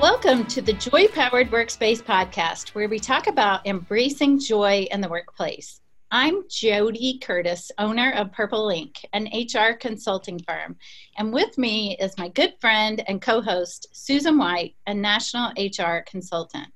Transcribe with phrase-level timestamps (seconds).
[0.00, 5.08] Welcome to the Joy Powered Workspace podcast, where we talk about embracing joy in the
[5.08, 5.80] workplace.
[6.12, 10.76] I'm JoDee Curtis, owner of Purple Ink, an HR consulting firm.
[11.16, 16.04] And with me is my good friend and co host, Susan White, a national HR
[16.06, 16.68] consultant.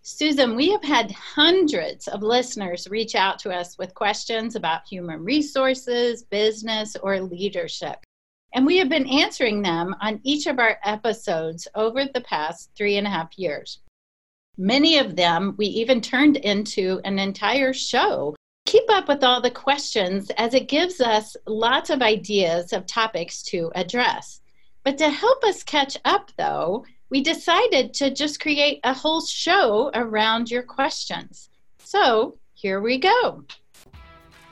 [0.00, 5.22] Susan, we have had hundreds of listeners reach out to us with questions about human
[5.22, 7.98] resources, business, or leadership.
[8.54, 12.96] And we have been answering them on each of our episodes over the past three
[12.96, 13.78] and a half years.
[14.58, 18.34] Many of them we even turned into an entire show.
[18.66, 23.42] Keep up with all the questions as it gives us lots of ideas of topics
[23.44, 24.40] to address.
[24.84, 29.90] But to help us catch up, though, we decided to just create a whole show
[29.94, 31.50] around your questions.
[31.78, 33.44] So here we go.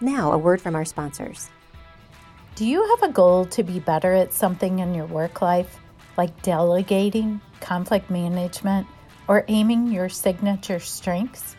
[0.01, 1.51] Now, a word from our sponsors.
[2.59, 5.79] Do you have a goal to be better at something in your work life,
[6.17, 8.89] like delegating, conflict management,
[9.29, 11.55] or aiming your signature strengths?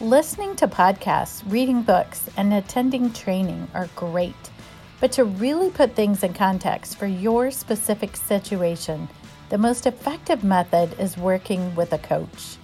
[0.00, 4.34] Listening to podcasts, reading books, and attending training are great,
[4.98, 9.08] but to really put things in context for your specific situation,
[9.50, 12.56] the most effective method is working with a coach.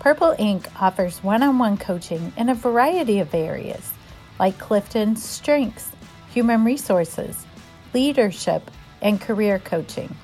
[0.00, 3.92] Purple Ink offers one on one coaching in a variety of areas,
[4.40, 5.92] like Clifton's Strengths
[6.36, 7.46] human resources,
[7.94, 8.70] leadership,
[9.00, 10.14] and career coaching.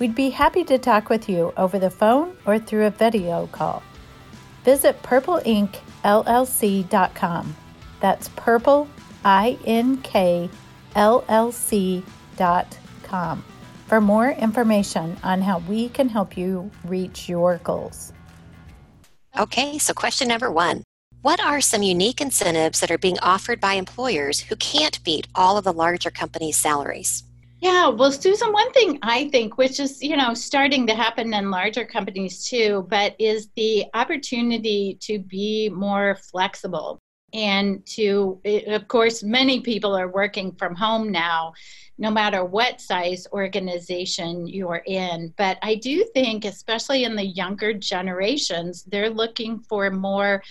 [0.00, 3.84] We'd be happy to talk with you over the phone or through a video call.
[4.64, 7.56] Visit purpleinkllc.com.
[8.00, 8.88] That's purple,
[9.24, 10.50] I-N-K,
[10.96, 12.04] L-L-C.com
[13.86, 18.12] for more information on how we can help you reach your goals.
[19.38, 20.82] Okay, so question number one
[21.22, 25.56] what are some unique incentives that are being offered by employers who can't beat all
[25.56, 27.24] of the larger companies' salaries?
[27.60, 31.50] Yeah, well, Susan, one thing I think, which is, you know, starting to happen in
[31.50, 37.00] larger companies too, but is the opportunity to be more flexible
[37.34, 41.52] and to, eh, of course, many people are working from home now,
[41.98, 45.34] no matter what size organization you're in.
[45.36, 50.42] But I do think, especially in the younger generations, they're looking for more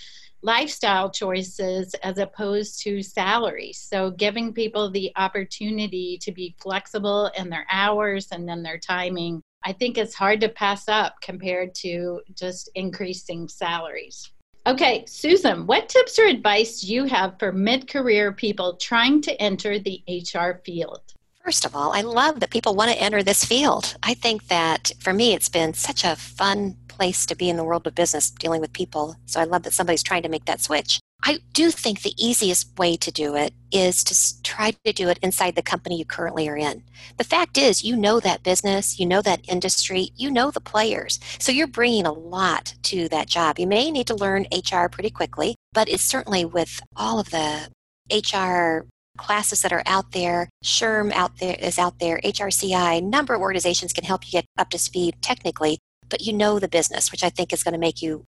[0.42, 3.78] lifestyle choices as opposed to salaries.
[3.78, 9.42] So, giving people the opportunity to be flexible in their hours and then their timing,
[9.64, 14.30] I think it's hard to pass up compared to just increasing salaries.
[14.66, 19.40] Okay, Susan, what tips or advice do you have for mid career people trying to
[19.40, 21.00] enter the HR field?
[21.42, 23.96] First of all, I love that people want to enter this field.
[24.02, 27.64] I think that for me, it's been such a fun place to be in the
[27.64, 29.16] world of business dealing with people.
[29.26, 30.98] So I love that somebody's trying to make that switch.
[31.22, 35.18] I do think the easiest way to do it is to try to do it
[35.20, 36.84] inside the company you currently are in.
[37.16, 41.18] The fact is, you know that business, you know that industry, you know the players.
[41.38, 43.58] So you're bringing a lot to that job.
[43.58, 47.68] You may need to learn HR pretty quickly, but it's certainly with all of the
[48.10, 48.86] HR
[49.18, 50.48] classes that are out there.
[50.64, 52.20] SHRM out there is out there.
[52.24, 56.58] HRCI, number of organizations can help you get up to speed technically but you know
[56.58, 58.24] the business, which I think is going to make you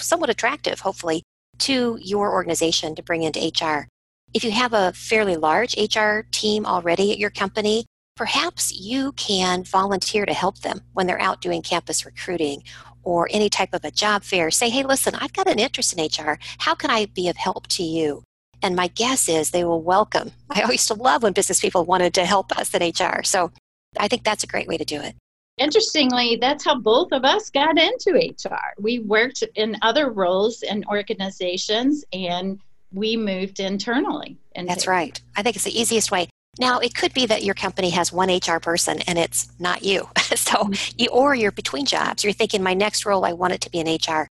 [0.00, 1.22] somewhat attractive, hopefully,
[1.58, 3.88] to your organization to bring into HR.
[4.34, 7.84] If you have a fairly large HR team already at your company,
[8.16, 12.62] perhaps you can volunteer to help them when they're out doing campus recruiting
[13.02, 14.50] or any type of a job fair.
[14.50, 16.38] Say, hey, listen, I've got an interest in HR.
[16.58, 18.22] How can I be of help to you?
[18.62, 20.30] And my guess is they will welcome.
[20.50, 23.22] I used to love when business people wanted to help us in HR.
[23.24, 23.50] So
[23.98, 25.14] I think that's a great way to do it
[25.58, 28.74] interestingly, that's how both of us got into HR.
[28.78, 32.60] We worked in other roles in organizations and
[32.92, 34.36] we moved internally.
[34.54, 35.20] That's right.
[35.36, 36.28] I think it's the easiest way.
[36.58, 40.08] Now, it could be that your company has one HR person and it's not you.
[40.18, 40.96] so, mm-hmm.
[40.98, 42.24] you, or you're between jobs.
[42.24, 44.28] You're thinking, my next role, I want it to be in HR.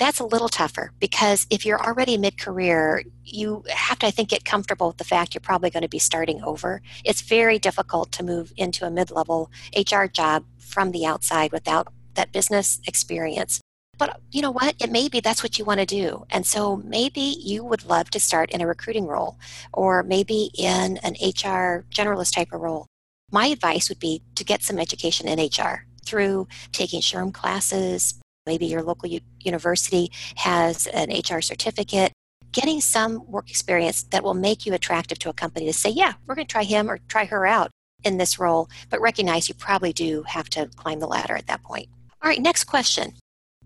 [0.00, 4.30] That's a little tougher because if you're already mid career, you have to, I think,
[4.30, 6.80] get comfortable with the fact you're probably going to be starting over.
[7.04, 11.88] It's very difficult to move into a mid level HR job from the outside without
[12.14, 13.60] that business experience.
[13.98, 14.74] But you know what?
[14.80, 16.24] It may be that's what you want to do.
[16.30, 19.38] And so maybe you would love to start in a recruiting role
[19.74, 22.86] or maybe in an HR generalist type of role.
[23.30, 28.19] My advice would be to get some education in HR through taking SHRM classes.
[28.46, 32.12] Maybe your local u- university has an HR certificate.
[32.52, 36.14] Getting some work experience that will make you attractive to a company to say, yeah,
[36.26, 37.70] we're going to try him or try her out
[38.02, 41.62] in this role, but recognize you probably do have to climb the ladder at that
[41.62, 41.88] point.
[42.22, 43.14] All right, next question.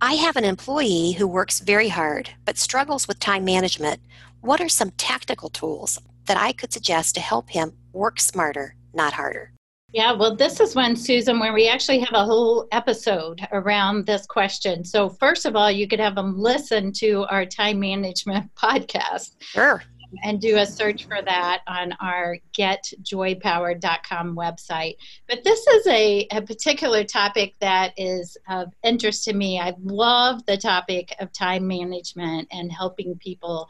[0.01, 4.01] I have an employee who works very hard but struggles with time management.
[4.41, 9.15] What are some tactical tools that I could suggest to help him work smarter, not
[9.15, 9.54] harder?
[9.95, 14.27] Yeah, well, this is one, Susan, where we actually have a whole episode around this
[14.27, 14.85] question.
[14.85, 19.37] So, first of all, you could have them listen to our time management podcast.
[19.39, 19.85] Sure.
[20.25, 24.97] And do a search for that on our getjoypowered.com website.
[25.29, 29.61] But this is a, a particular topic that is of interest to me.
[29.61, 33.69] I love the topic of time management and helping people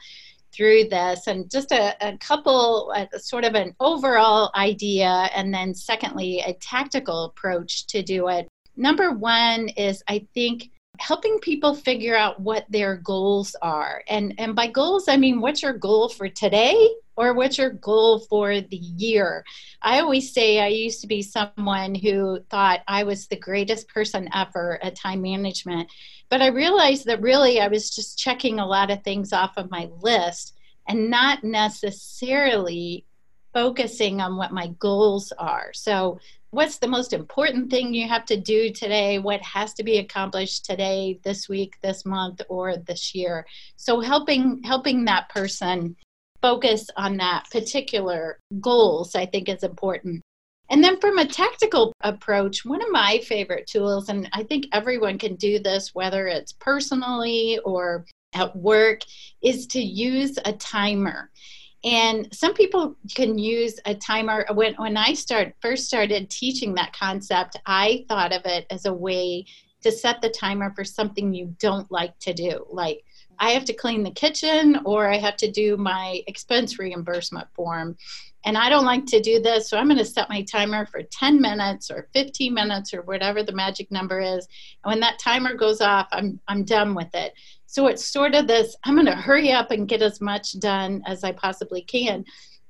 [0.55, 5.75] through this and just a, a couple a, sort of an overall idea and then
[5.75, 8.49] secondly a tactical approach to do it.
[8.77, 10.71] Number one is i think
[11.01, 14.03] helping people figure out what their goals are.
[14.09, 18.19] And and by goals i mean what's your goal for today or what's your goal
[18.19, 19.45] for the year?
[19.83, 24.29] I always say i used to be someone who thought i was the greatest person
[24.35, 25.91] ever at time management
[26.29, 29.71] but I realized that really I was just checking a lot of things off of
[29.71, 30.55] my list
[30.89, 33.05] and not necessarily
[33.53, 35.73] focusing on what my goals are.
[35.73, 36.19] So,
[36.51, 39.19] what's the most important thing you have to do today?
[39.19, 43.47] What has to be accomplished today, this week, this month, or this year?
[43.77, 45.97] So, helping helping that person
[46.43, 50.21] focus on that particular goals, I think is important.
[50.71, 55.19] And then from a tactical approach, one of my favorite tools, and I think everyone
[55.19, 59.01] can do this, whether it's personally or at work,
[59.43, 61.31] is to use a timer.
[61.85, 64.47] And some people can use a timer.
[64.55, 68.95] When, when I start first started teaching that concept, I thought of it as a
[68.95, 69.45] way
[69.83, 72.67] to set the timer for something you don't like to do.
[72.71, 73.05] Like
[73.39, 77.97] I have to clean the kitchen or I have to do my expense reimbursement form
[78.47, 81.03] and I don't like to do this, so I'm going to set my timer for
[81.03, 84.47] 10 minutes or 15 minutes or whatever the magic number is.
[84.85, 87.33] And when that timer goes off, I'm I'm done with it.
[87.67, 91.03] So it's sort of this I'm going to hurry up and get as much done
[91.07, 92.25] as I possibly can.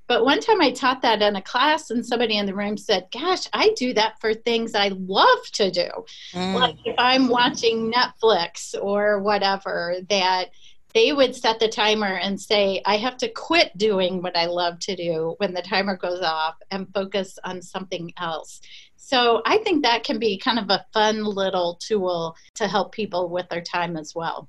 [0.07, 3.09] But one time I taught that in a class, and somebody in the room said,
[3.13, 5.89] Gosh, I do that for things I love to do.
[6.33, 6.55] Mm.
[6.55, 10.51] Like if I'm watching Netflix or whatever, that
[10.95, 14.79] they would set the timer and say, I have to quit doing what I love
[14.81, 18.61] to do when the timer goes off and focus on something else.
[18.97, 23.29] So I think that can be kind of a fun little tool to help people
[23.29, 24.49] with their time as well.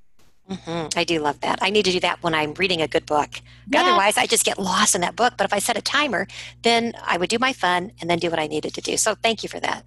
[0.50, 0.98] Mm-hmm.
[0.98, 1.58] I do love that.
[1.60, 3.40] I need to do that when I'm reading a good book.
[3.68, 3.82] Yeah.
[3.82, 5.34] Otherwise, I just get lost in that book.
[5.36, 6.26] But if I set a timer,
[6.62, 8.96] then I would do my fun and then do what I needed to do.
[8.96, 9.84] So thank you for that.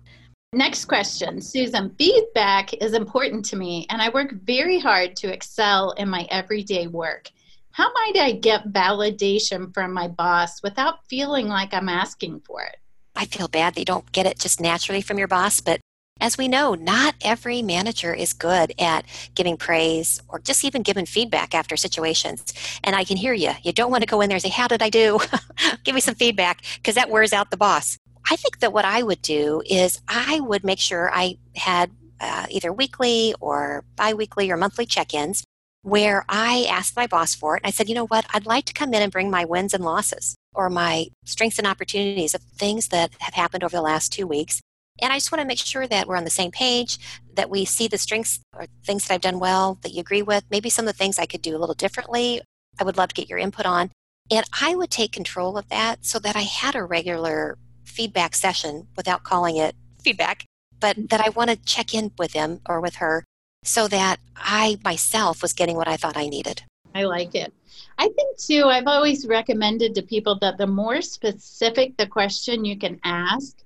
[0.51, 1.93] Next question, Susan.
[1.97, 6.87] Feedback is important to me, and I work very hard to excel in my everyday
[6.87, 7.29] work.
[7.71, 12.77] How might I get validation from my boss without feeling like I'm asking for it?
[13.15, 15.81] I feel bad that you don't get it just naturally from your boss, but
[16.21, 19.05] as we know, not every manager is good at
[19.35, 22.53] giving praise or just even giving feedback after situations.
[22.83, 23.51] And I can hear you.
[23.63, 25.19] You don't want to go in there and say, How did I do?
[25.83, 27.97] Give me some feedback because that wears out the boss.
[28.29, 32.45] I think that what I would do is I would make sure I had uh,
[32.49, 35.43] either weekly or bi weekly or monthly check ins
[35.81, 37.63] where I asked my boss for it.
[37.63, 39.73] And I said, you know what, I'd like to come in and bring my wins
[39.73, 44.11] and losses or my strengths and opportunities of things that have happened over the last
[44.11, 44.61] two weeks.
[45.01, 46.97] And I just want to make sure that we're on the same page,
[47.33, 50.43] that we see the strengths or things that I've done well that you agree with,
[50.49, 52.41] maybe some of the things I could do a little differently.
[52.79, 53.91] I would love to get your input on.
[54.31, 58.87] And I would take control of that so that I had a regular feedback session
[58.95, 60.45] without calling it feedback,
[60.79, 61.07] but mm-hmm.
[61.07, 63.25] that I want to check in with him or with her
[63.63, 66.63] so that I myself was getting what I thought I needed.
[66.95, 67.53] I like it.
[67.97, 72.77] I think too, I've always recommended to people that the more specific the question you
[72.77, 73.57] can ask,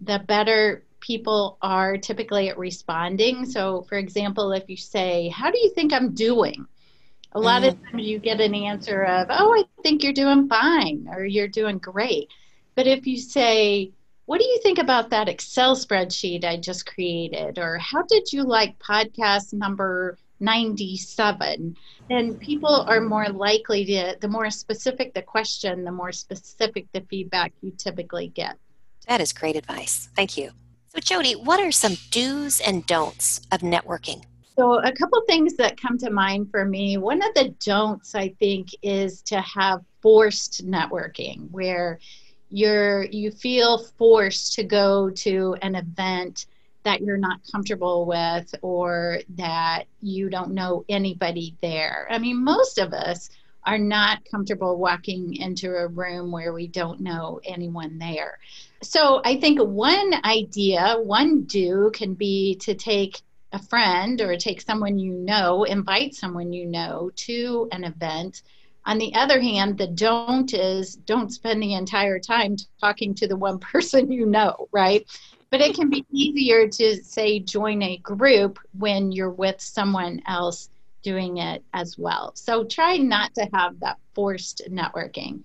[0.00, 3.46] the better people are typically at responding.
[3.46, 6.66] So, for example, if you say, How do you think I'm doing?
[7.32, 7.68] A lot mm.
[7.68, 11.48] of times you get an answer of, Oh, I think you're doing fine or you're
[11.48, 12.28] doing great.
[12.74, 13.92] But if you say,
[14.26, 17.58] what do you think about that Excel spreadsheet I just created?
[17.58, 21.76] Or how did you like podcast number 97?
[22.08, 27.00] Then people are more likely to, the more specific the question, the more specific the
[27.02, 28.56] feedback you typically get.
[29.10, 30.08] That is great advice.
[30.14, 30.52] Thank you.
[30.86, 34.22] So, JoDee, what are some do's and don'ts of networking?
[34.56, 36.96] So, a couple things that come to mind for me.
[36.96, 41.98] One of the don'ts, I think, is to have forced networking where
[42.50, 46.46] you're you feel forced to go to an event
[46.84, 52.06] that you're not comfortable with or that you don't know anybody there.
[52.10, 53.28] I mean, most of us
[53.64, 58.38] are not comfortable walking into a room where we don't know anyone there.
[58.82, 63.20] So I think one idea, one do can be to take
[63.52, 68.42] a friend or take someone you know, invite someone you know to an event
[68.86, 73.36] On the other hand, the don't is don't spend the entire time talking to the
[73.36, 75.06] one person you know, right?
[75.50, 80.70] But it can be easier to say join a group when you're with someone else
[81.02, 82.32] doing it as well.
[82.34, 85.40] So try not to have that forced networking.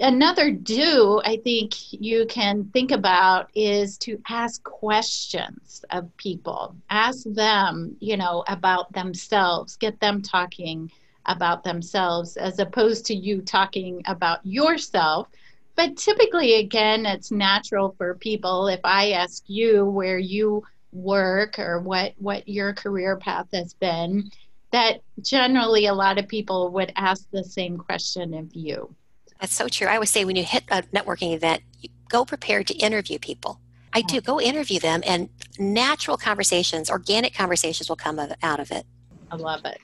[0.00, 6.76] Another do I think you can think about is to ask questions of people.
[6.90, 10.90] Ask them, you know, about themselves, get them talking
[11.26, 15.28] about themselves as opposed to you talking about yourself.
[15.76, 18.68] But typically, again, it's natural for people.
[18.68, 20.62] If I ask you where you
[20.92, 24.30] work or what, what your career path has been,
[24.72, 28.94] that generally a lot of people would ask the same question of you.
[29.40, 29.86] That's so true.
[29.86, 31.62] I always say when you hit a networking event,
[32.08, 33.60] go prepared to interview people.
[33.92, 34.20] I do.
[34.20, 38.86] Go interview them, and natural conversations, organic conversations will come out of it.
[39.32, 39.78] I love it.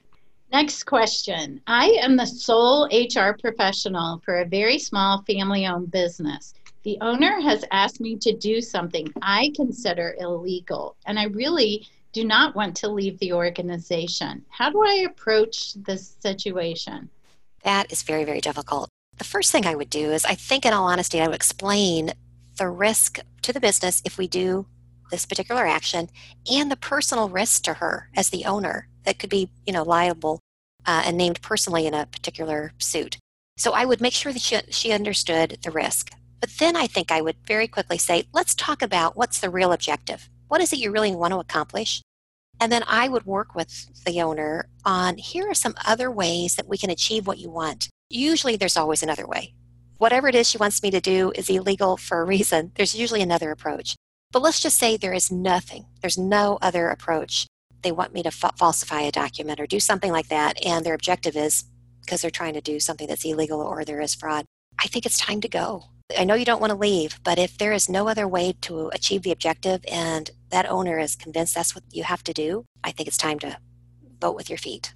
[0.53, 1.61] Next question.
[1.67, 6.55] I am the sole HR professional for a very small family owned business.
[6.85, 11.85] The owner has asked me to do something I consider illegal, and I really
[12.17, 14.43] do not want to leave the organization.
[14.49, 17.11] How do I approach this situation?
[17.63, 18.89] That is very, very difficult.
[19.19, 22.13] The first thing I would do is, I think, in all honesty, I would explain
[22.57, 24.65] the risk to the business if we do
[25.11, 26.09] this particular action
[26.51, 30.41] and the personal risk to her as the owner that could be, you know, liable
[30.87, 33.19] uh, and named personally in a particular suit.
[33.59, 36.13] So I would make sure that she, she understood the risk.
[36.41, 39.73] But then I think I would very quickly say, let's talk about what's the real
[39.73, 40.31] objective.
[40.49, 42.03] What is it you really want to accomplish?
[42.61, 46.69] And then I would work with the owner on here are some other ways that
[46.69, 47.89] we can achieve what you want.
[48.09, 49.55] Usually there's always another way.
[49.99, 52.73] Whatever it is she wants me to do is illegal for a reason.
[52.77, 53.95] There's usually another approach.
[54.33, 57.47] But let's just say there is nothing, there's no other approach.
[57.83, 60.95] They want me to fa- falsify a document or do something like that, and their
[60.95, 61.65] objective is
[62.01, 64.45] because they're trying to do something that's illegal or there is fraud.
[64.79, 65.85] I think it's time to go.
[66.17, 68.91] I know you don't want to leave, but if there is no other way to
[68.95, 72.93] achieve the objective and that owner is convinced that's what you have to do, I
[72.93, 73.59] think it's time to
[74.21, 74.93] vote with your feet.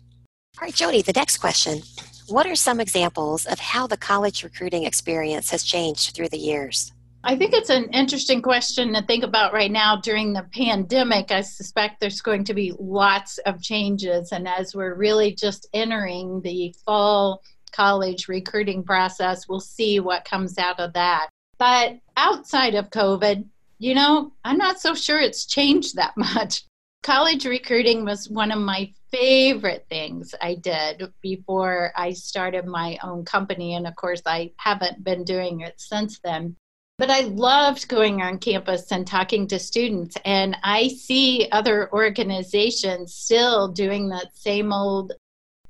[0.61, 1.83] All right, JoDee, the next question.
[2.29, 6.93] What are some examples of how the college recruiting experience has changed through the years?
[7.25, 11.33] I think it's an interesting question to think about right now during the pandemic.
[11.33, 14.31] I suspect there's going to be lots of changes.
[14.33, 19.49] And as we're really just entering the fall college recruiting process.
[19.49, 21.29] We'll see what comes out of that.
[21.59, 23.45] But outside of COVID,
[23.79, 26.65] you know, I'm not so sure it's changed that much.
[27.03, 33.25] College recruiting was one of my favorite things I did before I started my own
[33.25, 33.75] company.
[33.75, 36.57] And of course, I haven't been doing it since then.
[36.99, 40.17] But I loved going on campus and talking to students.
[40.27, 45.15] And I see other organizations still doing that same old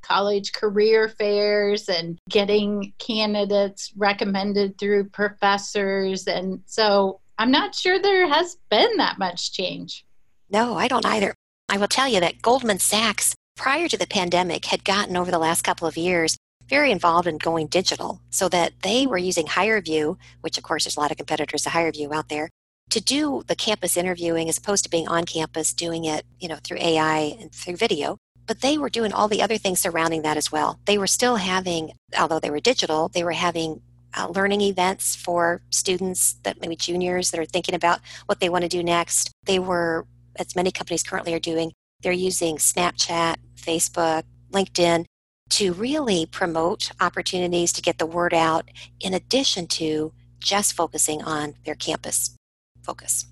[0.02, 6.26] college career fairs and getting candidates recommended through professors.
[6.26, 10.04] And so I'm not sure there has been that much change.
[10.50, 11.34] No, I don't either.
[11.68, 15.38] I will tell you that Goldman Sachs, prior to the pandemic, had gotten over the
[15.38, 16.36] last couple of years
[16.68, 20.96] very involved in going digital so that they were using HireVue, which of course there's
[20.96, 22.48] a lot of competitors to HireVue out there,
[22.90, 26.58] to do the campus interviewing as opposed to being on campus doing it, you know,
[26.62, 28.18] through AI and through video
[28.50, 30.80] but they were doing all the other things surrounding that as well.
[30.86, 33.80] They were still having, although they were digital, they were having
[34.18, 38.62] uh, learning events for students that maybe juniors that are thinking about what they want
[38.62, 39.30] to do next.
[39.44, 40.04] They were,
[40.34, 41.70] as many companies currently are doing,
[42.02, 45.04] they're using Snapchat, Facebook, LinkedIn
[45.50, 51.54] to really promote opportunities to get the word out in addition to just focusing on
[51.64, 52.34] their campus
[52.82, 53.26] focus.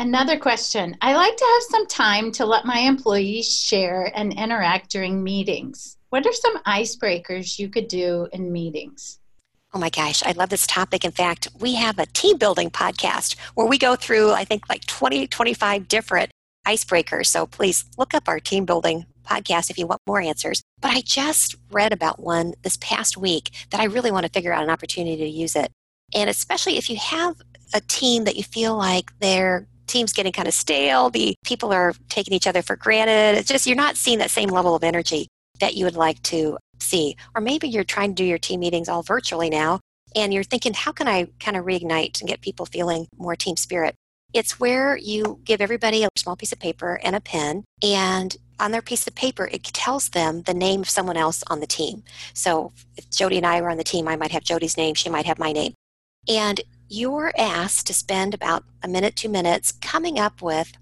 [0.00, 0.96] Another question.
[1.02, 5.98] I like to have some time to let my employees share and interact during meetings.
[6.08, 9.18] What are some icebreakers you could do in meetings?
[9.74, 11.04] Oh my gosh, I love this topic.
[11.04, 14.86] In fact, we have a team building podcast where we go through, I think, like
[14.86, 16.30] 20, 25 different
[16.66, 17.26] icebreakers.
[17.26, 20.62] So please look up our team building podcast if you want more answers.
[20.80, 24.54] But I just read about one this past week that I really want to figure
[24.54, 25.70] out an opportunity to use it.
[26.14, 27.36] And especially if you have
[27.74, 31.10] a team that you feel like they're team's getting kind of stale.
[31.10, 33.38] The people are taking each other for granted.
[33.38, 35.28] It's just you're not seeing that same level of energy
[35.60, 37.16] that you would like to see.
[37.34, 39.80] Or maybe you're trying to do your team meetings all virtually now
[40.16, 43.56] and you're thinking, how can I kind of reignite and get people feeling more team
[43.56, 43.94] spirit?
[44.32, 48.70] It's where you give everybody a small piece of paper and a pen, and on
[48.70, 52.04] their piece of paper, it tells them the name of someone else on the team.
[52.34, 55.08] So if JoDee and I were on the team, I might have JoDee's name, she
[55.08, 55.74] might have my name.
[56.28, 60.72] And you're asked to spend about a minute, two minutes coming up with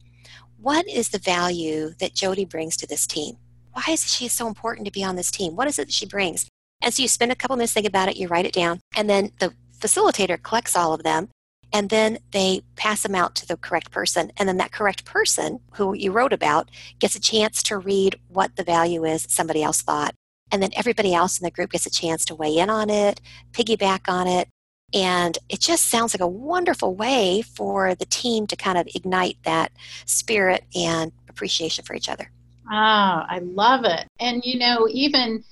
[0.57, 3.37] what is the value that JoDee brings to this team?
[3.73, 5.55] Why is she so important to be on this team?
[5.55, 6.49] What is it that she brings?
[6.81, 9.09] And so you spend a couple minutes thinking about it, you write it down, and
[9.09, 11.29] then the facilitator collects all of them
[11.73, 15.61] and then they pass them out to the correct person and then that correct person
[15.75, 19.83] who you wrote about gets a chance to read what the value is somebody else
[19.83, 20.15] thought
[20.51, 23.21] and then everybody else in the group gets a chance to weigh in on it
[23.53, 24.49] piggyback on it
[24.95, 29.37] and it just sounds like a wonderful way for the team to kind of ignite
[29.45, 29.73] that
[30.07, 32.31] spirit and appreciation for each other
[32.71, 34.07] Ah, I love it.
[34.21, 35.43] And you know, even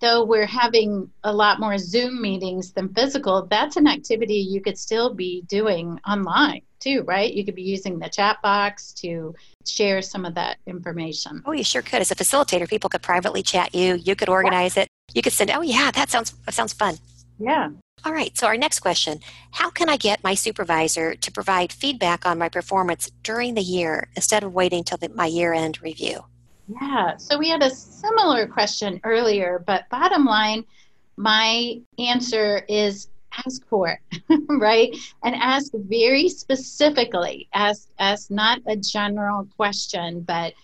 [0.00, 4.76] though we're having a lot more Zoom meetings than physical, that's an activity you could
[4.76, 7.32] still be doing online too, right?
[7.32, 9.34] You could be using the chat box to
[9.66, 11.42] share some of that information.
[11.46, 12.00] Oh, you sure could.
[12.00, 13.94] As a facilitator, people could privately chat you.
[13.94, 14.88] You could organize it.
[15.14, 16.96] You could send, oh yeah, that sounds that sounds fun.
[17.38, 17.70] Yeah.
[18.04, 19.20] All right, so our next question
[19.52, 24.08] How can I get my supervisor to provide feedback on my performance during the year
[24.16, 26.24] instead of waiting till the, my year end review?
[26.68, 30.64] Yeah, so we had a similar question earlier, but bottom line,
[31.16, 33.08] my answer is
[33.46, 34.94] ask for it, right?
[35.22, 40.54] And ask very specifically, ask, ask not a general question, but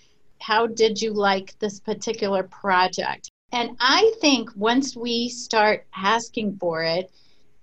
[0.41, 3.30] how did you like this particular project?
[3.53, 7.11] And I think once we start asking for it,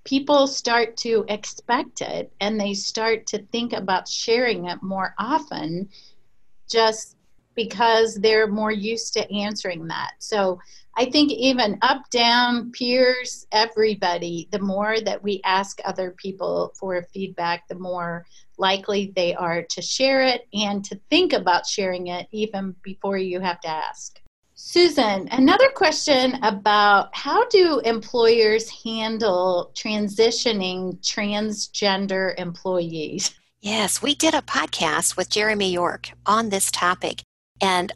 [0.03, 5.89] people start to expect it and they start to think about sharing it more often
[6.69, 7.15] just
[7.55, 10.11] because they're more used to answering that.
[10.19, 10.59] So
[10.95, 17.01] I think even up, down, peers, everybody, the more that we ask other people for
[17.13, 18.25] feedback, the more
[18.57, 23.39] likely they are to share it and to think about sharing it even before you
[23.39, 24.21] have to ask.
[24.59, 33.35] Susan, another question about how do employers handle transitioning transgender employees?
[33.61, 37.21] Yes, we did a podcast with Jeremy York on this topic.
[37.61, 37.93] And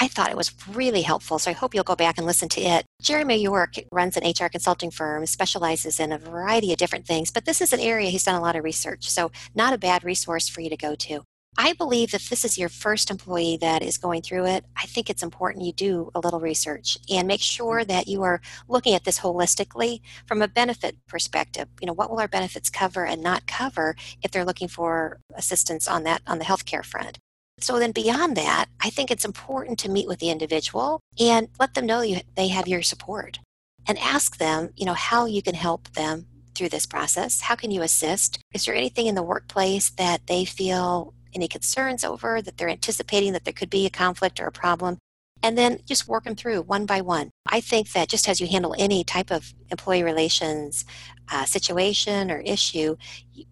[0.00, 2.60] I thought it was really helpful, so I hope you'll go back and listen to
[2.60, 2.86] it.
[3.00, 7.44] Jeremy York runs an HR consulting firm, specializes in a variety of different things, but
[7.44, 10.48] this is an area he's done a lot of research, so not a bad resource
[10.48, 11.22] for you to go to.
[11.58, 15.10] I believe if this is your first employee that is going through it, I think
[15.10, 19.04] it's important you do a little research and make sure that you are looking at
[19.04, 21.68] this holistically from a benefit perspective.
[21.80, 25.86] You know, what will our benefits cover and not cover if they're looking for assistance
[25.86, 27.18] on that on the healthcare front?
[27.58, 31.74] So then beyond that, I think it's important to meet with the individual and let
[31.74, 33.38] them know you, they have your support
[33.86, 37.42] and ask them, you know, how you can help them through this process.
[37.42, 38.38] How can you assist?
[38.54, 43.32] Is there anything in the workplace that they feel any concerns over that they're anticipating
[43.32, 44.98] that there could be a conflict or a problem?
[45.42, 47.30] and then just work them through one by one.
[47.46, 50.84] I think that just as you handle any type of employee relations
[51.30, 52.96] uh, situation or issue,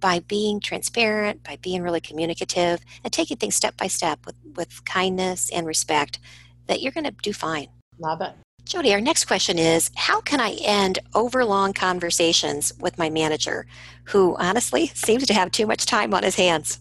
[0.01, 4.85] by being transparent, by being really communicative, and taking things step by step with, with
[4.85, 6.19] kindness and respect,
[6.67, 7.69] that you're going to do fine.
[7.99, 8.33] Love it.
[8.65, 13.67] JoDee, our next question is How can I end overlong conversations with my manager,
[14.05, 16.81] who honestly seems to have too much time on his hands?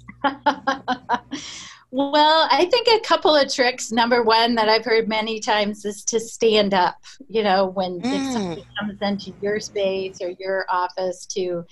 [1.89, 3.93] Well, I think a couple of tricks.
[3.93, 6.97] Number one that I've heard many times is to stand up.
[7.30, 8.13] You know, when mm.
[8.13, 11.65] if somebody comes into your space or your office, to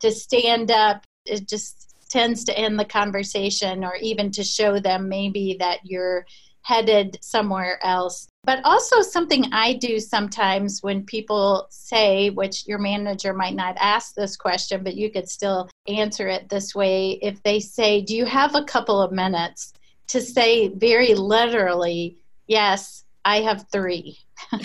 [0.00, 1.04] to stand up.
[1.24, 6.26] It just tends to end the conversation, or even to show them maybe that you're
[6.62, 8.28] headed somewhere else.
[8.44, 14.14] But also, something I do sometimes when people say, which your manager might not ask
[14.14, 17.20] this question, but you could still answer it this way.
[17.22, 19.72] If they say, Do you have a couple of minutes?
[20.08, 24.18] to say very literally, Yes, I have three.
[24.52, 24.60] um,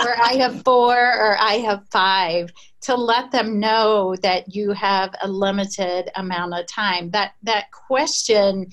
[0.00, 2.50] or I have four, or I have five,
[2.82, 7.10] to let them know that you have a limited amount of time.
[7.10, 8.66] That that question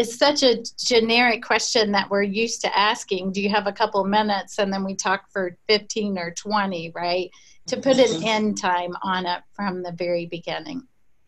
[0.00, 3.32] is such a generic question that we're used to asking.
[3.32, 4.58] Do you have a couple minutes?
[4.58, 7.30] And then we talk for 15 or 20 right?
[7.66, 8.26] To put an mm-hmm.
[8.26, 10.82] end time on it from the very beginning.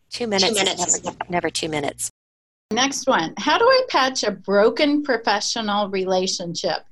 [0.09, 1.03] Two minutes, two minutes.
[1.03, 2.09] Never, never two minutes.
[2.71, 3.33] Next one.
[3.37, 6.85] How do i patch a broken professional relationship?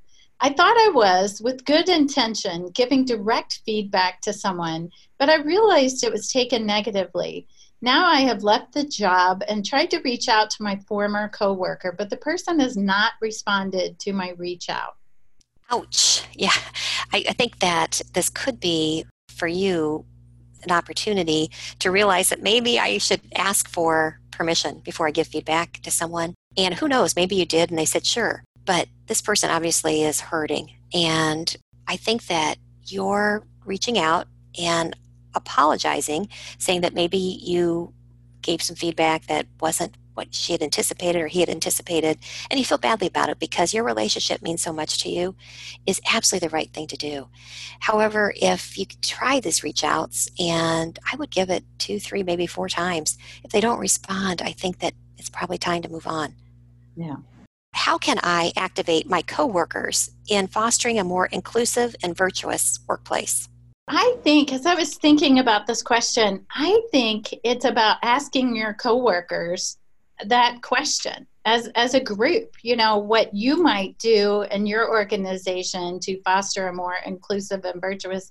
[0.44, 6.02] I thought i was with good intention giving direct feedback to someone but i realized
[6.02, 7.46] it was taken negatively
[7.82, 11.94] now I have left the job and tried to reach out to my former coworker,
[11.96, 14.94] but the person has not responded to my reach out.
[15.70, 16.24] Ouch.
[16.34, 16.52] Yeah.
[17.12, 20.04] I, I think that this could be for you
[20.62, 25.80] an opportunity to realize that maybe I should ask for permission before I give feedback
[25.82, 26.34] to someone.
[26.56, 28.44] And who knows, maybe you did and they said sure.
[28.64, 30.72] But this person obviously is hurting.
[30.94, 31.54] And
[31.88, 34.28] I think that you're reaching out
[34.60, 34.94] and
[35.34, 37.92] apologizing, saying that maybe you
[38.42, 42.18] gave some feedback that wasn't what she had anticipated or he had anticipated,
[42.50, 45.34] and you feel badly about it because your relationship means so much to you,
[45.86, 47.28] is absolutely the right thing to do.
[47.80, 52.46] However, if you try these reach outs, and I would give it two, three, maybe
[52.46, 56.34] four times, if they don't respond, I think that it's probably time to move on.
[56.94, 57.16] Yeah.
[57.72, 63.48] How can I activate my coworkers in fostering a more inclusive and virtuous workplace?
[63.88, 68.74] I think, as I was thinking about this question, I think it's about asking your
[68.74, 69.78] coworkers
[70.26, 75.98] that question as as a group you know what you might do in your organization
[75.98, 78.30] to foster a more inclusive and virtuous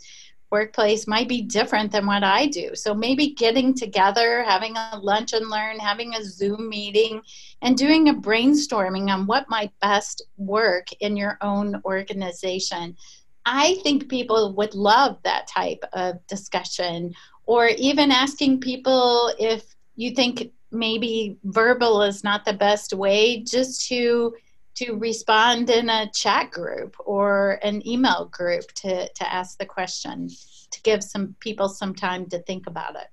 [0.51, 2.71] workplace might be different than what I do.
[2.75, 7.21] So maybe getting together, having a lunch and learn, having a Zoom meeting,
[7.61, 12.97] and doing a brainstorming on what might best work in your own organization.
[13.45, 17.13] I think people would love that type of discussion,
[17.45, 23.87] or even asking people if you think maybe verbal is not the best way just
[23.89, 24.33] to
[24.73, 30.29] to respond in a chat group or an email group to, to ask the question
[30.71, 33.07] to give some people some time to think about it.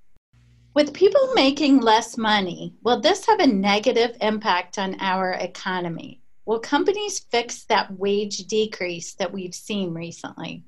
[0.75, 6.58] With people making less money will this have a negative impact on our economy will
[6.58, 10.64] companies fix that wage decrease that we've seen recently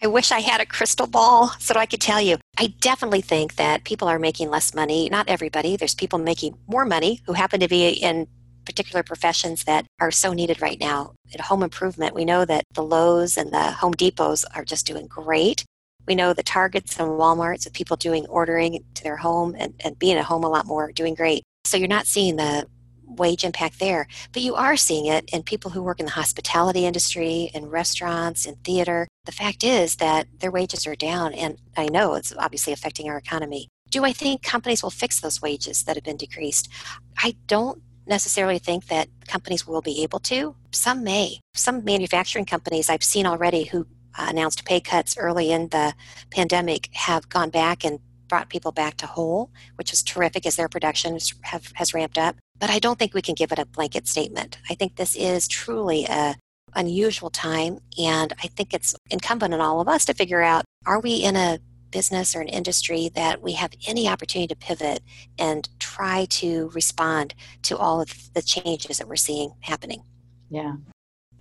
[0.00, 2.36] I wish I had a crystal ball so I could tell you.
[2.56, 5.08] I definitely think that people are making less money.
[5.10, 5.76] Not everybody.
[5.76, 8.28] There's people making more money who happen to be in
[8.64, 11.14] particular professions that are so needed right now.
[11.34, 15.08] At home improvement, we know that the Lowe's and the Home Depots are just doing
[15.08, 15.64] great.
[16.06, 19.98] We know the Targets and Walmarts of people doing ordering to their home and, and
[19.98, 21.42] being at home a lot more, doing great.
[21.64, 22.68] So you're not seeing the
[23.08, 24.06] wage impact there.
[24.32, 28.46] But you are seeing it in people who work in the hospitality industry, in restaurants,
[28.46, 29.08] in theater.
[29.24, 33.18] The fact is that their wages are down, and I know it's obviously affecting our
[33.18, 33.68] economy.
[33.90, 36.68] Do I think companies will fix those wages that have been decreased?
[37.16, 40.54] I don't necessarily think that companies will be able to.
[40.72, 41.40] Some may.
[41.54, 45.94] Some manufacturing companies I've seen already who announced pay cuts early in the
[46.30, 50.68] pandemic have gone back and brought people back to whole, which is terrific as their
[50.68, 52.36] production have, has ramped up.
[52.58, 54.58] But I don't think we can give it a blanket statement.
[54.68, 56.36] I think this is truly a
[56.74, 61.00] unusual time, and I think it's incumbent on all of us to figure out: Are
[61.00, 61.58] we in a
[61.90, 65.02] business or an industry that we have any opportunity to pivot
[65.38, 70.02] and try to respond to all of the changes that we're seeing happening?
[70.50, 70.76] Yeah.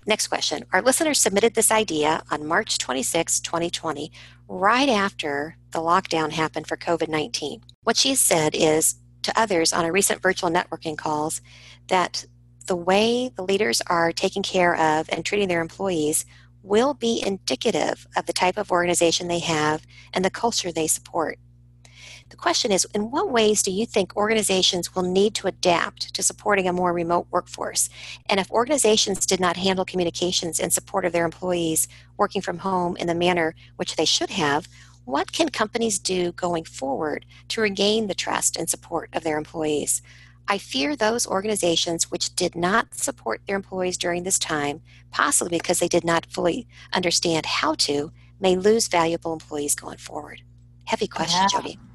[0.05, 0.63] Next question.
[0.71, 4.09] Our listener submitted this idea on March 26, 2020,
[4.47, 7.61] right after the lockdown happened for COVID 19.
[7.83, 11.41] What she said is to others on a recent virtual networking calls
[11.87, 12.25] that
[12.67, 16.25] the way the leaders are taking care of and treating their employees
[16.63, 21.39] will be indicative of the type of organization they have and the culture they support.
[22.29, 26.23] The question is In what ways do you think organizations will need to adapt to
[26.23, 27.89] supporting a more remote workforce?
[28.27, 31.87] And if organizations did not handle communications in support of their employees
[32.17, 34.67] working from home in the manner which they should have,
[35.05, 40.01] what can companies do going forward to regain the trust and support of their employees?
[40.49, 45.79] I fear those organizations which did not support their employees during this time, possibly because
[45.79, 50.41] they did not fully understand how to, may lose valuable employees going forward.
[50.85, 51.59] Heavy question, yeah.
[51.59, 51.86] JoDee.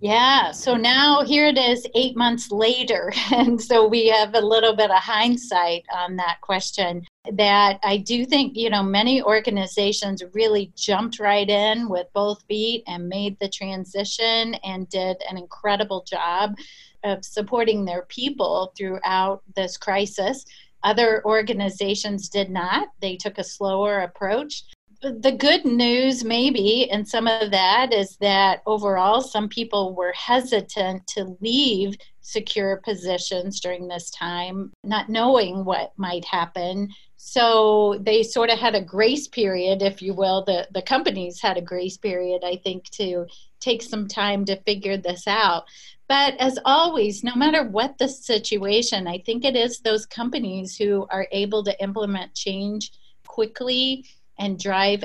[0.00, 3.12] Yeah, so now here it is eight months later.
[3.32, 7.02] And so we have a little bit of hindsight on that question.
[7.32, 12.84] That I do think, you know, many organizations really jumped right in with both feet
[12.86, 16.54] and made the transition and did an incredible job
[17.02, 20.44] of supporting their people throughout this crisis.
[20.82, 24.64] Other organizations did not, they took a slower approach
[25.12, 31.06] the good news, maybe, and some of that is that overall, some people were hesitant
[31.08, 36.88] to leave secure positions during this time, not knowing what might happen.
[37.16, 40.44] So they sort of had a grace period, if you will.
[40.44, 43.26] The, the companies had a grace period, I think, to
[43.60, 45.64] take some time to figure this out.
[46.08, 51.06] But as always, no matter what the situation, I think it is those companies who
[51.10, 52.92] are able to implement change
[53.26, 54.04] quickly
[54.38, 55.04] and drive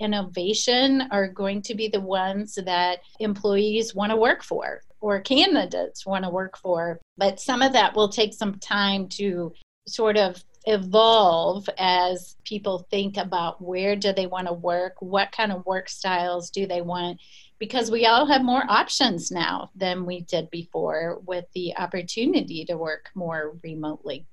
[0.00, 6.06] innovation are going to be the ones that employees want to work for or candidates
[6.06, 7.00] want to work for.
[7.16, 9.52] But some of that will take some time to
[9.86, 15.52] sort of evolve as people think about where do they want to work, what kind
[15.52, 17.18] of work styles do they want
[17.58, 22.76] because we all have more options now than we did before with the opportunity to
[22.76, 24.26] work more remotely.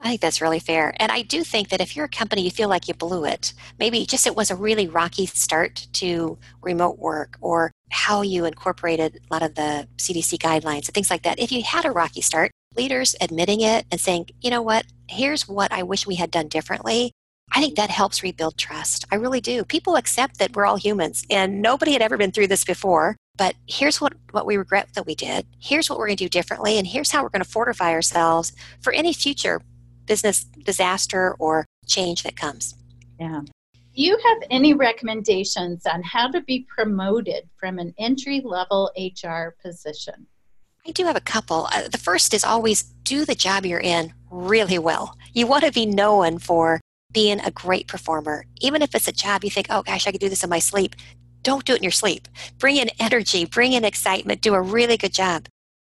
[0.00, 0.94] I think that's really fair.
[0.98, 3.54] And I do think that if you're a company, you feel like you blew it,
[3.78, 9.16] maybe just it was a really rocky start to remote work or how you incorporated
[9.16, 11.38] a lot of the CDC guidelines and things like that.
[11.38, 15.48] If you had a rocky start, leaders admitting it and saying, you know what, here's
[15.48, 17.12] what I wish we had done differently.
[17.52, 19.06] I think that helps rebuild trust.
[19.10, 19.64] I really do.
[19.64, 23.16] People accept that we're all humans and nobody had ever been through this before.
[23.36, 25.46] But here's what, what we regret that we did.
[25.58, 26.78] Here's what we're going to do differently.
[26.78, 29.60] And here's how we're going to fortify ourselves for any future
[30.06, 32.74] business disaster or change that comes.
[33.18, 33.42] Yeah.
[33.74, 39.56] Do you have any recommendations on how to be promoted from an entry level HR
[39.62, 40.26] position?
[40.86, 41.68] I do have a couple.
[41.72, 45.16] Uh, the first is always do the job you're in really well.
[45.32, 46.80] You want to be known for
[47.12, 48.44] being a great performer.
[48.60, 50.58] Even if it's a job you think, oh gosh, I could do this in my
[50.58, 50.94] sleep,
[51.42, 52.28] don't do it in your sleep.
[52.58, 55.46] Bring in energy, bring in excitement, do a really good job.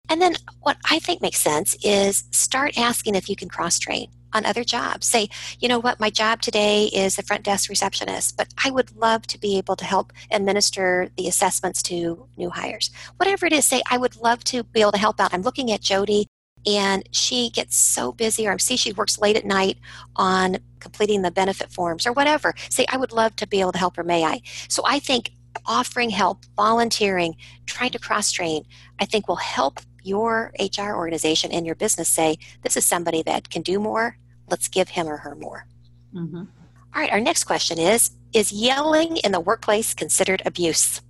[0.08, 4.10] And then what I think makes sense is start asking if you can cross train
[4.34, 5.06] on other jobs.
[5.06, 5.28] Say,
[5.60, 9.26] you know what, my job today is a front desk receptionist, but I would love
[9.28, 12.90] to be able to help administer the assessments to new hires.
[13.16, 15.32] Whatever it is, say, I would love to be able to help out.
[15.32, 16.26] I'm looking at JoDee
[16.66, 19.78] and she gets so busy, or I see she works late at night
[20.16, 22.54] on completing the benefit forms or whatever.
[22.70, 24.40] Say, I would love to be able to help her, may I?
[24.68, 25.32] So I think
[25.66, 27.36] offering help, volunteering,
[27.66, 28.64] trying to cross train,
[29.00, 33.50] I think will help your HR organization and your business say, this is somebody that
[33.50, 34.16] can do more.
[34.48, 35.66] Let's give him or her more.
[36.14, 36.36] Mm-hmm.
[36.36, 41.00] All right, our next question is Is yelling in the workplace considered abuse?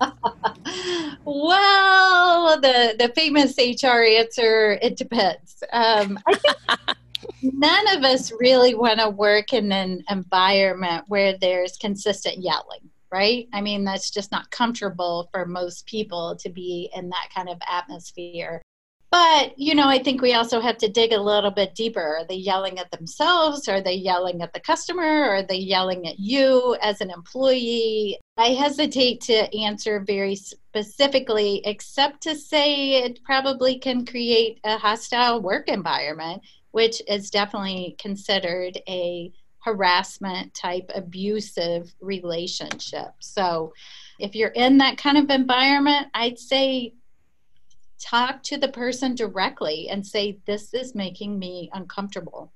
[1.24, 5.62] well, the, the famous HR answer it depends.
[5.72, 6.56] Um, I think
[7.42, 13.46] none of us really want to work in an environment where there's consistent yelling right?
[13.52, 17.58] I mean, that's just not comfortable for most people to be in that kind of
[17.70, 18.62] atmosphere.
[19.12, 22.00] But, you know, I think we also have to dig a little bit deeper.
[22.00, 23.68] Are they yelling at themselves?
[23.68, 25.02] Are they yelling at the customer?
[25.02, 28.18] Are they yelling at you as an employee?
[28.38, 35.42] I hesitate to answer very specifically, except to say it probably can create a hostile
[35.42, 39.30] work environment, which is definitely considered a
[39.62, 43.10] harassment type abusive relationship.
[43.20, 43.72] So
[44.18, 46.94] if you're in that kind of environment, I'd say
[48.00, 52.52] talk to the person directly and say, This is making me uncomfortable,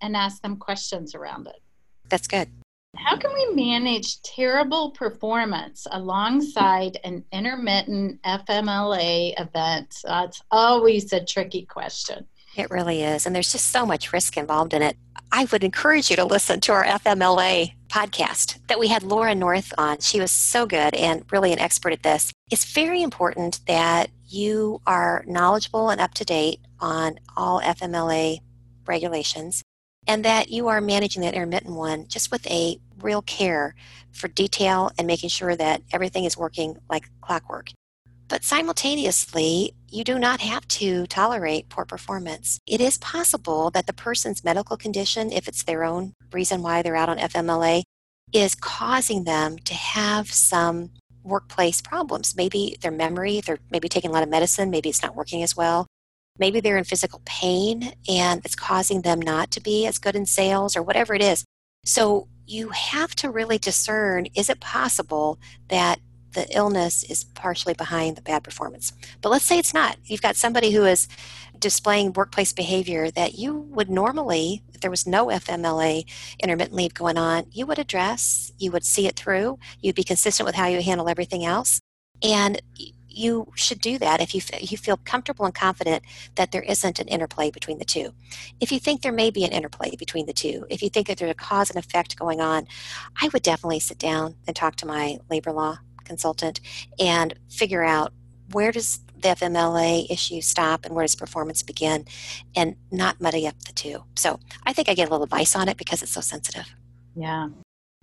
[0.00, 1.62] and ask them questions around it.
[2.08, 2.48] That's good.
[2.96, 9.94] How can we manage terrible performance alongside an intermittent FMLA event?
[10.02, 12.26] That's always a tricky question.
[12.56, 13.26] It really is.
[13.26, 14.96] And there's just so much risk involved in it.
[15.32, 19.72] I would encourage you to listen to our FMLA podcast that we had Laura North
[19.78, 20.00] on.
[20.00, 22.32] She was so good and really an expert at this.
[22.50, 28.40] It's very important that you are knowledgeable and up to date on all FMLA
[28.86, 29.62] regulations
[30.06, 33.74] and that you are managing that intermittent one just with a real care
[34.12, 37.68] for detail and making sure that everything is working like clockwork.
[38.30, 42.60] But simultaneously, you do not have to tolerate poor performance.
[42.64, 46.94] It is possible that the person's medical condition, if it's their own reason why they're
[46.94, 47.82] out on FMLA,
[48.32, 50.90] is causing them to have some
[51.24, 52.36] workplace problems.
[52.36, 55.56] Maybe their memory, they're maybe taking a lot of medicine, maybe it's not working as
[55.56, 55.88] well.
[56.38, 60.24] Maybe they're in physical pain and it's causing them not to be as good in
[60.24, 61.44] sales or whatever it is.
[61.84, 65.98] So you have to really discern is it possible that
[66.32, 68.92] the illness is partially behind the bad performance.
[69.20, 69.96] But let's say it's not.
[70.04, 71.08] You've got somebody who is
[71.58, 76.04] displaying workplace behavior that you would normally, if there was no FMLA
[76.42, 80.46] intermittent leave going on, you would address, you would see it through, you'd be consistent
[80.46, 81.80] with how you handle everything else.
[82.22, 82.60] And
[83.12, 86.02] you should do that if you, you feel comfortable and confident
[86.36, 88.14] that there isn't an interplay between the two.
[88.60, 91.18] If you think there may be an interplay between the two, if you think that
[91.18, 92.66] there's a cause and effect going on,
[93.20, 95.78] I would definitely sit down and talk to my labor law
[96.10, 96.60] consultant
[96.98, 98.12] and figure out
[98.52, 102.04] where does the FMLA issue stop and where does performance begin
[102.56, 104.02] and not muddy up the two.
[104.16, 106.74] So I think I get a little advice on it because it's so sensitive.
[107.14, 107.48] Yeah.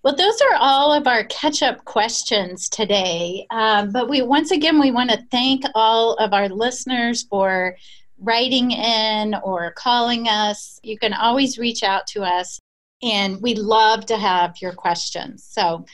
[0.03, 3.45] Well, those are all of our catch up questions today.
[3.49, 7.75] Um, but we once again we want to thank all of our listeners for
[8.19, 10.79] writing in or calling us.
[10.83, 12.59] You can always reach out to us,
[13.01, 15.43] and we love to have your questions.
[15.43, 15.85] So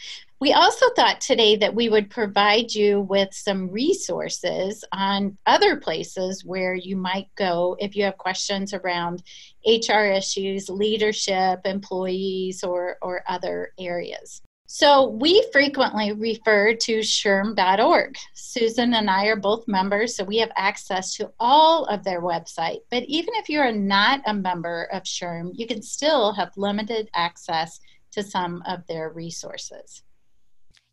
[0.44, 6.44] we also thought today that we would provide you with some resources on other places
[6.44, 9.24] where you might go if you have questions around
[9.66, 14.42] HR issues, leadership, employees, or, or other areas.
[14.66, 18.18] So we frequently refer to SHRM.org.
[18.34, 22.80] Susan and I are both members, so we have access to all of their website.
[22.92, 27.10] But even if you are not a member of SHRM, you can still have limited
[27.16, 27.80] access
[28.12, 30.04] to some of their resources.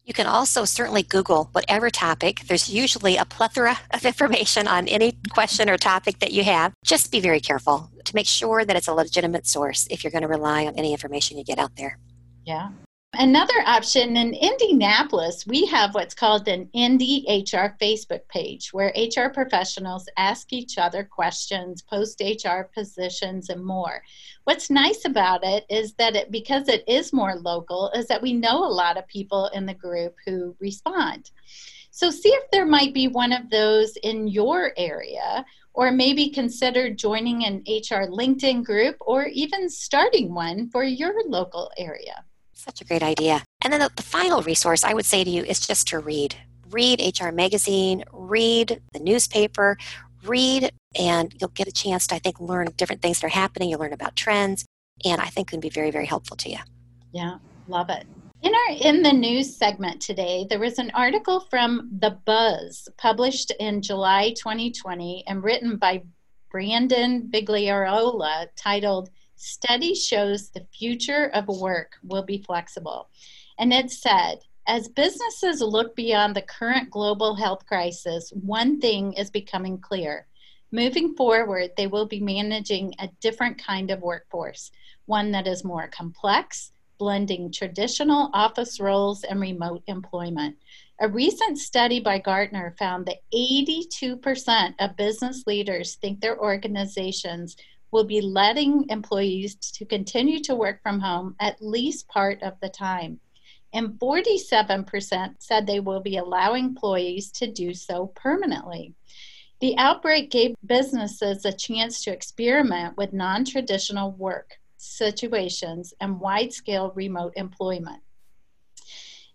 [0.05, 2.41] You can also certainly Google whatever topic.
[2.47, 6.73] There's usually a plethora of information on any question or topic that you have.
[6.85, 10.23] Just be very careful to make sure that it's a legitimate source if you're going
[10.23, 11.99] to rely on any information you get out there.
[12.45, 12.71] Yeah.
[13.15, 19.31] Another option in Indianapolis, we have what's called an Indy HR Facebook page where HR
[19.31, 24.05] professionals ask each other questions, post HR positions, and more.
[24.45, 28.33] What's nice about it is that it, because it is more local, is that we
[28.33, 31.33] know a lot of people in the group who respond.
[31.91, 35.45] So see if there might be one of those in your area,
[35.75, 41.73] or maybe consider joining an HR LinkedIn group or even starting one for your local
[41.77, 42.25] area.
[42.61, 43.43] Such a great idea.
[43.63, 46.37] And then the, the final resource I would say to you is just to read.
[46.69, 49.79] Read HR Magazine, read the newspaper,
[50.25, 53.71] read, and you'll get a chance to, I think, learn different things that are happening.
[53.71, 54.67] You'll learn about trends,
[55.07, 56.59] and I think it can be very, very helpful to you.
[57.13, 58.07] Yeah, love it.
[58.43, 63.53] In our in the news segment today, there was an article from The Buzz published
[63.59, 66.03] in July 2020 and written by
[66.51, 69.09] Brandon Bigliarola titled
[69.43, 73.09] Study shows the future of work will be flexible.
[73.59, 79.31] And it said, as businesses look beyond the current global health crisis, one thing is
[79.31, 80.27] becoming clear.
[80.73, 84.73] Moving forward, they will be managing a different kind of workforce,
[85.07, 90.55] one that is more complex, blending traditional office roles and remote employment.
[91.01, 97.57] A recent study by Gartner found that 82% of business leaders think their organizations
[97.91, 102.69] will be letting employees to continue to work from home at least part of the
[102.69, 103.21] time.
[103.73, 108.95] And 47% said they will be allowing employees to do so permanently.
[109.61, 116.53] The outbreak gave businesses a chance to experiment with non traditional work situations and wide
[116.53, 118.03] scale remote employment.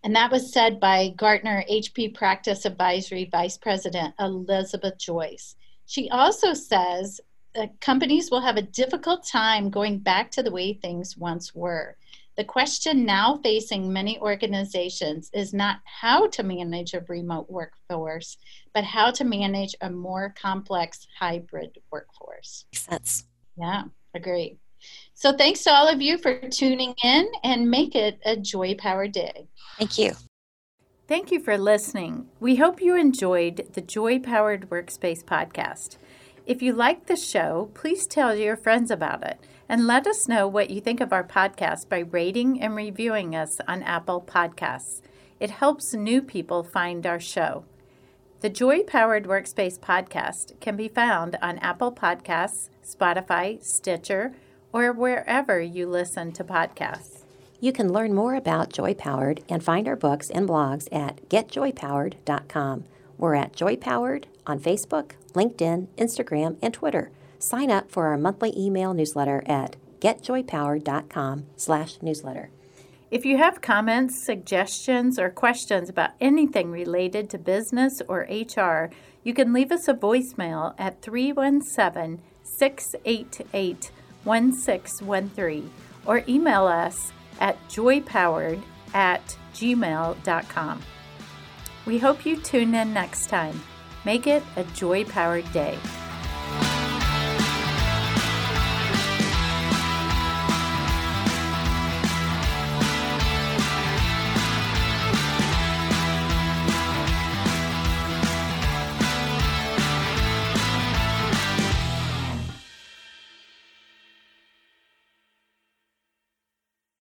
[0.04, 5.56] And that was said by Gartner HR Practice Advisory Vice President Elizabeth Joyce.
[5.88, 7.22] She also says
[7.58, 11.96] uh, companies will have a difficult time going back to the way things once were.
[12.38, 18.38] The question now facing many organizations is not how to manage a remote workforce,
[18.74, 22.66] but how to manage a more complex hybrid workforce.
[22.74, 23.26] Makes sense.
[23.58, 24.58] Yeah, agree.
[25.14, 29.14] So thanks to all of you for tuning in and make it a joy powered
[29.14, 29.48] day.
[29.78, 30.12] Thank you.
[31.08, 32.28] Thank you for listening.
[32.40, 35.98] We hope you enjoyed the Joy Powered Workspace podcast.
[36.46, 40.48] If you like the show, please tell your friends about it and let us know
[40.48, 45.02] what you think of our podcast by rating and reviewing us on Apple Podcasts.
[45.40, 47.66] It helps new people find our show.
[48.42, 54.34] The Joy Powered Workspace podcast can be found on Apple Podcasts, Spotify, Stitcher,
[54.72, 57.24] or wherever you listen to podcasts.
[57.60, 62.84] You can learn more about Joy Powered and find our books and blogs at getjoypowered.com.
[63.18, 67.12] We're at Joy Powered on Facebook, LinkedIn, Instagram, and Twitter.
[67.40, 72.50] Sign up for our monthly email newsletter at getjoypowered.com slash newsletter.
[73.12, 78.90] If you have comments, suggestions, or questions about anything related to business or HR,
[79.24, 83.92] you can leave us a voicemail at 317 688
[84.24, 85.72] 1613
[86.06, 88.62] or email us at joypowered
[88.94, 90.82] at gmail.com.
[91.86, 93.62] We hope you tune in next time.
[94.06, 95.78] Make it a joy powered day.